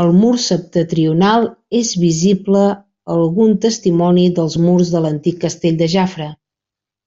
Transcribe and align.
Al 0.00 0.08
mur 0.22 0.32
septentrional 0.44 1.46
és 1.82 1.94
visible 2.06 2.66
algun 3.20 3.56
testimoni 3.70 4.30
dels 4.42 4.62
murs 4.68 4.96
de 4.98 5.08
l'antic 5.10 5.44
castell 5.48 5.84
de 5.86 5.94
Jafre. 6.00 6.34